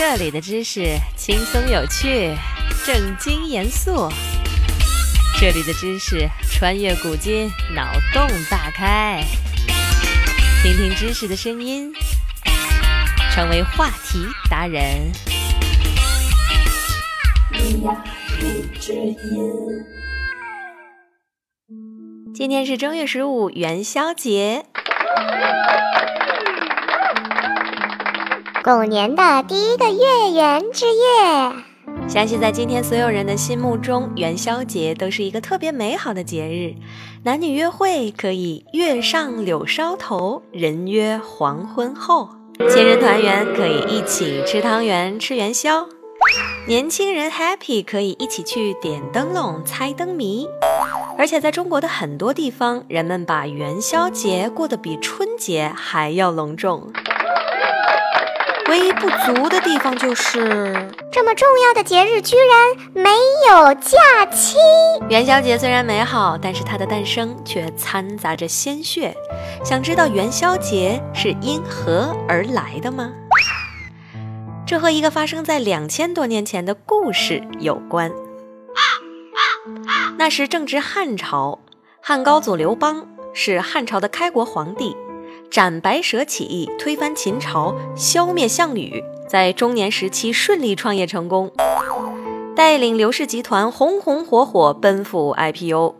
[0.00, 2.32] 这里的知识轻松有趣，
[2.86, 4.08] 正经严肃。
[5.40, 7.84] 这里的知识穿越古今，脑
[8.14, 9.24] 洞大开。
[10.62, 11.92] 听听知识的声音，
[13.32, 15.10] 成为话题达人。
[22.32, 24.64] 今天是正月十五元宵节。
[28.68, 36.74] 狗年的第一个月圆之夜，相信在今天所有人的心目中，元宵节都是一个特别美好的节日。
[37.24, 42.28] 男女约会可以月上柳梢头，人约黄昏后；
[42.68, 45.86] 亲人团圆可以一起吃汤圆、吃元宵；
[46.66, 50.46] 年轻人 happy 可以一起去点灯笼、猜灯谜。
[51.16, 56.92] 而且在中国的很多地方，人们把元宵节过得比春节还要隆重。
[58.68, 60.38] 唯一不足的地方就是
[61.10, 63.10] 这么重要的节日居然没
[63.50, 64.56] 有假期。
[65.08, 69.14] 元宵节虽然美好，但是它的诞生却掺杂着鲜血。
[69.64, 73.10] 想知道元宵节是因何而来的吗？
[74.66, 78.12] 这和一个发生在两千多年前的故事有关。
[80.18, 81.60] 那时正值汉朝，
[82.02, 84.94] 汉高祖刘邦是汉朝的开国皇帝。
[85.50, 91.50] 斩白蛇起义，推翻秦朝，消灭项羽，在中年时期顺利创业成功，
[92.54, 95.94] 带领刘氏集团红红火火奔赴 IPO。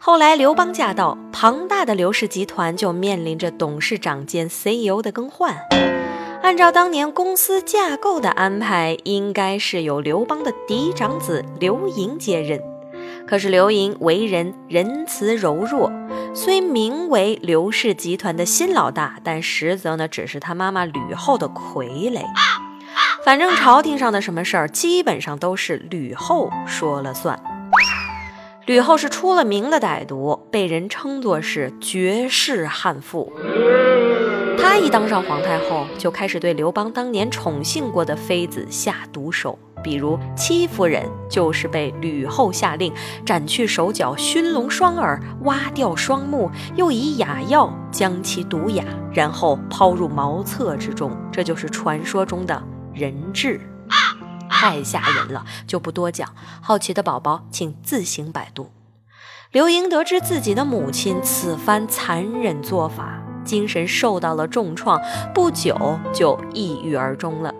[0.00, 5.54] 后来刘邦驾到，庞大的刘氏集团就面临着董事长兼 CEO 的更换。
[6.42, 12.58] 按照当年公司架构的安排，应该是由刘邦的嫡长子刘盈接任。
[13.26, 15.92] 可是刘盈为人仁慈柔弱。
[16.40, 22.22] 虽名为刘氏集团的新老大，但实则呢只是他妈妈吕后的傀儡。
[23.24, 27.42] 反正朝廷上的什么事儿，基本上都是吕后说了算。
[28.66, 33.32] 吕后是出了名的歹毒，被人称作是绝世悍妇。
[34.56, 39.58] 她一当上皇太后，就开始对刘邦当年宠幸过的妃子下毒手。
[39.82, 42.92] 比如戚夫人就是被吕后下令
[43.24, 51.10] 斩去手脚、熏聋双耳、挖掉双目，又以哑药将其毒哑，然后抛入茅厕之中。
[51.30, 52.62] 这就是传说中的
[52.92, 53.60] 人质，
[54.50, 56.28] 太吓人了，就不多讲。
[56.60, 58.70] 好奇的宝宝请自行百度。
[59.52, 65.00] 刘盈得知自己的母亲此番残忍做法，精神受到了重创，
[65.32, 67.54] 不久就抑郁而终了。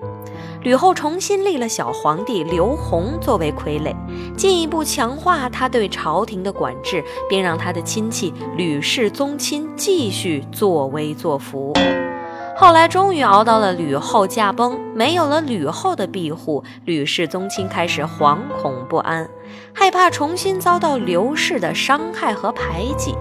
[0.62, 3.94] 吕后重新立了小皇帝刘弘作为傀儡，
[4.36, 11.72] 进一步强化他对朝廷的管制，并让他的亲戚吕氏宗亲继续作威作福。
[12.56, 19.30] 后来终于熬到了吕后驾崩，没有了吕后的庇护，吕氏宗亲开始惶恐不安，
[19.72, 23.14] 害怕重新遭到刘氏的伤害和排挤。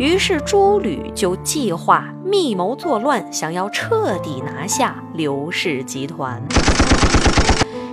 [0.00, 6.42] 于是朱吕就计划密谋作乱，想要彻底拿下刘氏集团。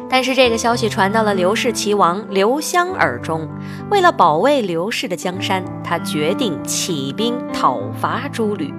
[0.09, 3.45] 但是这个消息传到了刘氏齐王刘襄耳中，
[3.91, 8.73] 为了保卫刘氏的江山，他决定起兵讨伐朱吕。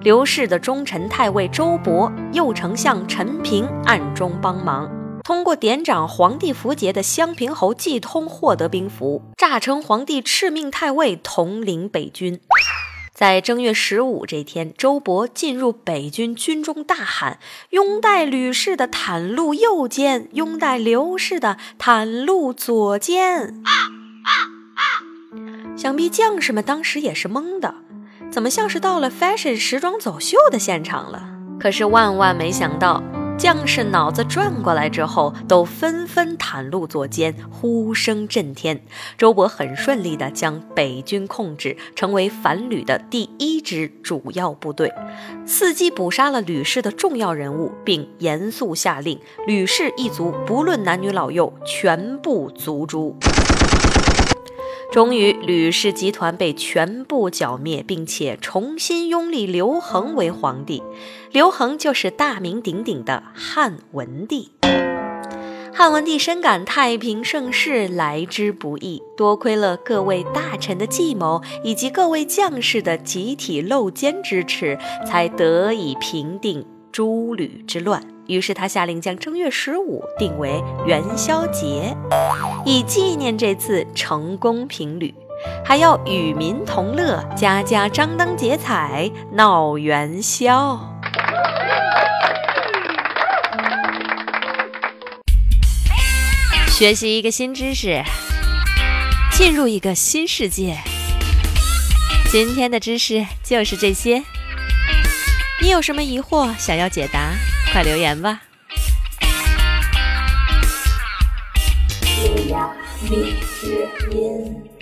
[0.00, 4.90] 刘氏的忠臣太尉周勃、右丞相陈平暗中帮忙。
[5.24, 12.38] 通过典掌皇帝符节的襄平侯季通获得兵符，诈称皇帝敕命太尉统领北军。
[13.14, 17.38] 在正月十五这天，周勃进入北军军中，大喊
[17.70, 23.62] ：“拥戴吕氏的袒露右肩，拥戴刘氏的袒露左肩。”
[25.74, 27.74] 想必将士们当时也是懵的，
[28.30, 31.30] 怎么像是到了 fashion 时装走秀的现场了？
[31.58, 33.02] 可是万万没想到。
[33.36, 38.80] 将士脑子转过来之后，都纷纷袒露左肩，呼声震天。
[39.18, 44.92] 周勃很顺利地将北军控制，成为反吕的第一支主要部队，
[45.46, 53.16] 伺机捕杀了吕氏的重要人物，并严肃下令：吕氏一族不论男女老幼，全部族诛。
[54.94, 60.84] 终于，吕氏集团被全部剿灭，并且重新拥立刘恒为皇帝。
[61.32, 64.52] 刘恒就是大名鼎鼎的汉文帝。
[65.74, 78.13] 汉文帝深感太平盛世来之不易，多亏了各位大臣的计谋以及各位将士的集体露肩支持，才得以平定诸吕之乱。
[78.26, 81.96] 于是他下令将正月十五定为元宵节，
[82.64, 85.14] 以纪念这次成功平旅，
[85.64, 90.78] 还要与民同乐，家家张灯结彩闹元宵。
[96.68, 98.02] 学习一个新知识，
[99.32, 100.78] 进入一个新世界。
[102.32, 104.24] 今天的知识就是这些。
[105.62, 107.33] 你有什么疑惑想要解答，
[107.74, 108.40] 快留言吧。
[112.24, 112.72] 优雅
[113.10, 114.73] 励志音。